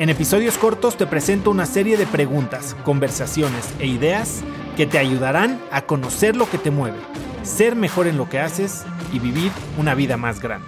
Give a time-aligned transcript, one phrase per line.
[0.00, 4.42] En episodios cortos te presento una serie de preguntas, conversaciones e ideas
[4.74, 6.96] que te ayudarán a conocer lo que te mueve,
[7.42, 10.66] ser mejor en lo que haces y vivir una vida más grande.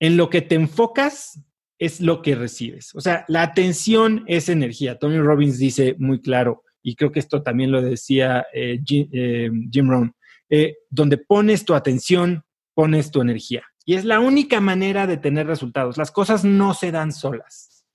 [0.00, 1.44] En lo que te enfocas
[1.78, 2.94] es lo que recibes.
[2.94, 4.98] O sea, la atención es energía.
[4.98, 8.80] Tony Robbins dice muy claro, y creo que esto también lo decía eh,
[9.12, 10.14] eh, Jim, Rohn,
[10.48, 12.42] eh, donde pones tu atención,
[12.76, 13.64] pones tu energía.
[13.86, 15.96] Y es la única manera de tener resultados.
[15.96, 17.86] Las cosas no se dan solas.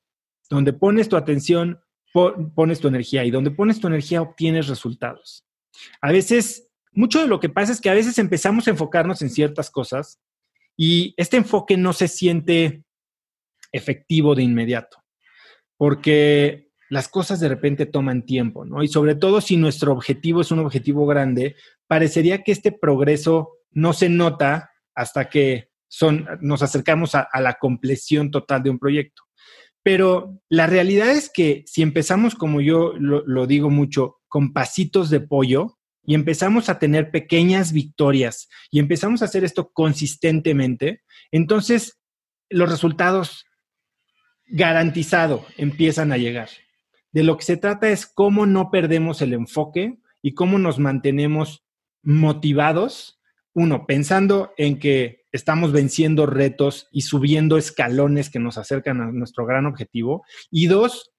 [0.50, 1.80] Donde pones tu atención,
[2.56, 5.46] pones tu energía y donde pones tu energía obtienes resultados.
[6.02, 9.30] A veces, mucho de lo que pasa es que a veces empezamos a enfocarnos en
[9.30, 10.20] ciertas cosas
[10.76, 12.84] y este enfoque no se siente
[13.72, 15.04] efectivo de inmediato,
[15.78, 18.82] porque las cosas de repente toman tiempo, ¿no?
[18.82, 21.56] Y sobre todo si nuestro objetivo es un objetivo grande,
[21.88, 28.32] parecería que este progreso no se nota hasta que son, nos acercamos a, la compleción
[28.32, 29.24] total de un proyecto.
[29.84, 35.20] Pero la realidad es que si empezamos, como yo lo, digo mucho, con pasitos de
[35.20, 42.00] pollo y empezamos a tener pequeñas victorias y empezamos a hacer esto consistentemente, entonces
[42.50, 43.46] los resultados
[44.48, 46.50] garantizado empiezan a llegar.
[47.12, 51.66] De lo que se trata es cómo no perdemos el enfoque y cómo nos mantenemos
[52.04, 53.21] motivados,
[53.54, 59.46] uno, pensando en que estamos venciendo retos y subiendo escalones que nos acercan a nuestro
[59.46, 60.26] gran objetivo.
[60.50, 61.12] Y dos,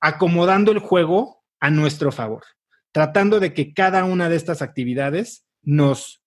[0.00, 2.44] acomodando el juego a nuestro favor,
[2.92, 6.22] tratando de que cada una de estas actividades nos,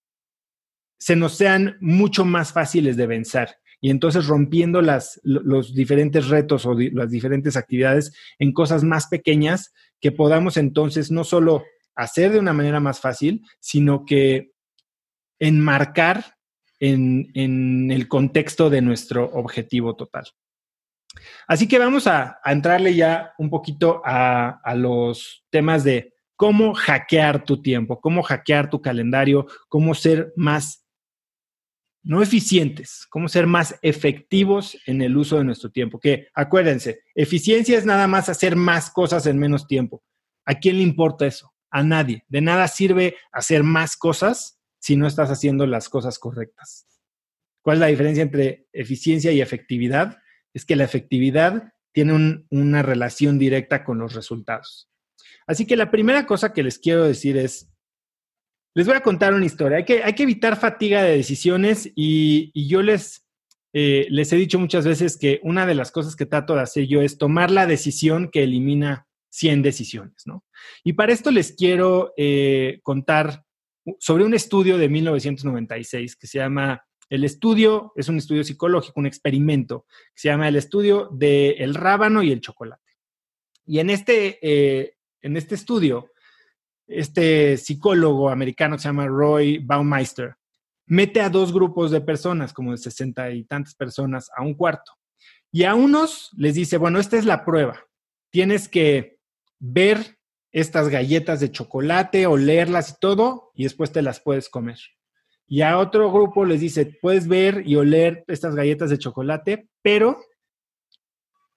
[0.98, 3.56] se nos sean mucho más fáciles de vencer.
[3.80, 9.72] Y entonces rompiendo las, los diferentes retos o las diferentes actividades en cosas más pequeñas
[10.00, 11.64] que podamos entonces no solo
[11.96, 14.51] hacer de una manera más fácil, sino que
[15.42, 16.36] enmarcar
[16.78, 20.24] en, el contexto de nuestro objetivo total.
[21.48, 27.44] Así que vamos a, entrarle ya un poquito a, a, los temas de cómo hackear
[27.44, 30.86] tu tiempo, cómo hackear tu calendario, cómo ser más,
[32.04, 35.98] no eficientes, cómo ser más efectivos en el uso de nuestro tiempo.
[35.98, 40.04] Que acuérdense, eficiencia es nada más hacer más cosas en menos tiempo.
[40.44, 41.52] ¿A quién le importa eso?
[41.70, 42.24] A nadie.
[42.28, 46.88] De nada sirve hacer más cosas si no estás haciendo las cosas correctas.
[47.62, 50.18] ¿Cuál es la diferencia entre eficiencia y efectividad?
[50.52, 54.90] Es que la efectividad tiene una relación directa con los resultados.
[55.46, 57.70] Así que la primera cosa que les quiero decir es,
[58.74, 59.78] les voy a contar una historia.
[59.78, 63.24] Hay que, hay que evitar fatiga de decisiones y, yo les,
[63.72, 66.88] eh, les he dicho muchas veces que una de las cosas que trato de hacer
[66.88, 70.44] yo es tomar la decisión que elimina 100 decisiones, ¿no?
[70.82, 73.44] Y para esto les quiero eh, contar
[73.98, 79.06] sobre un estudio de 1996 que se llama, el estudio es un estudio psicológico, un
[79.06, 82.82] experimento, que se llama el estudio del rábano y el chocolate.
[83.66, 86.10] Y en este, eh, en este estudio,
[86.86, 90.36] este psicólogo americano se llama Roy Baumeister,
[90.86, 94.92] mete a dos grupos de personas, como de sesenta y tantas personas, a un cuarto.
[95.50, 97.84] Y a unos les dice, bueno, esta es la prueba.
[98.30, 99.18] Tienes que
[99.58, 100.18] ver
[100.52, 104.78] estas galletas de chocolate, olerlas y todo, y después te las puedes comer.
[105.46, 110.20] Y a otro grupo les dice, puedes ver y oler estas galletas de chocolate, pero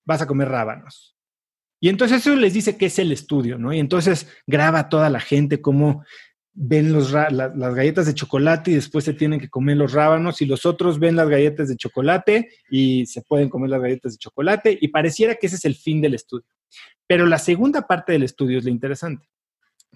[0.05, 1.15] vas a comer rábanos.
[1.79, 3.73] Y entonces eso les dice que es el estudio, ¿no?
[3.73, 6.03] Y entonces graba toda la gente cómo
[6.53, 10.45] ven los, las galletas de chocolate y después se tienen que comer los rábanos y
[10.45, 14.77] los otros ven las galletas de chocolate y se pueden comer las galletas de chocolate
[14.79, 16.47] y pareciera que ese es el fin del estudio.
[17.07, 19.29] Pero la segunda parte del estudio es la interesante,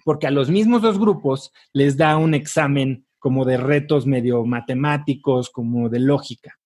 [0.04, 5.50] porque a los mismos dos grupos les da un examen como de retos medio matemáticos,
[5.50, 6.58] como de lógica.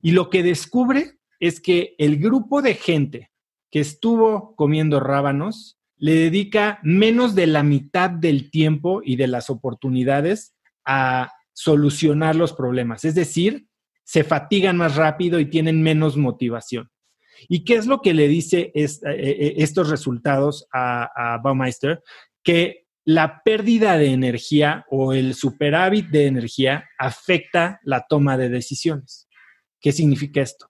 [0.00, 3.30] Y lo que descubre es que el grupo de gente
[3.70, 9.50] que estuvo comiendo rábanos le dedica menos de la mitad del tiempo y de las
[9.50, 10.54] oportunidades
[10.86, 13.04] a solucionar los problemas.
[13.04, 13.66] Es decir,
[14.02, 16.90] se fatigan más rápido y tienen menos motivación.
[17.48, 22.02] ¿Y qué es lo que le dice eh, eh, estos resultados a, Baumeister?
[22.42, 29.28] Que la pérdida de energía o el superávit de energía afecta la toma de decisiones.
[29.80, 30.66] ¿Qué significa esto?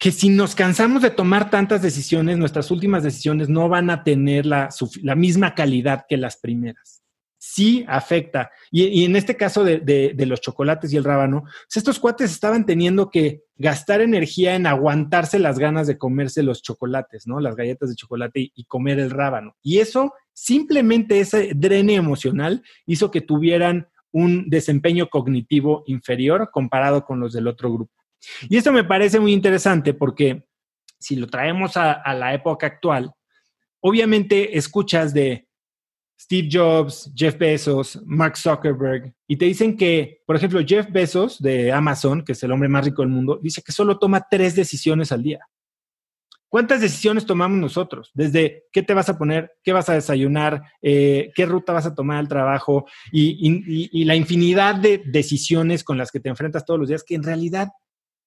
[0.00, 4.46] que si nos cansamos de tomar tantas decisiones, nuestras últimas decisiones no van a tener
[4.46, 4.70] la
[5.16, 7.02] misma calidad que las primeras.
[7.38, 8.50] Sí afecta.
[8.70, 13.10] Y, en este caso de, los chocolates y el rábano, pues estos cuates estaban teniendo
[13.10, 17.40] que gastar energía en aguantarse las ganas de comerse los chocolates, ¿no?
[17.40, 19.56] Las galletas de chocolate y, comer el rábano.
[19.62, 27.20] Y eso, simplemente ese drene emocional hizo que tuvieran un desempeño cognitivo inferior comparado con
[27.20, 27.92] los del otro grupo.
[28.48, 30.44] Y esto me parece muy interesante porque
[30.98, 33.12] si lo traemos a, la época actual,
[33.80, 35.47] obviamente escuchas de
[36.18, 41.70] Steve Jobs, Jeff Bezos, Mark Zuckerberg, y te dicen que, por ejemplo, Jeff Bezos de
[41.72, 45.12] Amazon, que es el hombre más rico del mundo, dice que solo toma tres decisiones
[45.12, 45.40] al día.
[46.48, 48.10] ¿Cuántas decisiones tomamos nosotros?
[48.14, 51.94] Desde qué te vas a poner, qué vas a desayunar, eh, qué ruta vas a
[51.94, 56.88] tomar al trabajo y, la infinidad de decisiones con las que te enfrentas todos los
[56.88, 57.68] días que en realidad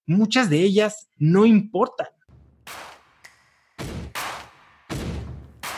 [0.05, 2.07] muchas de ellas no importan.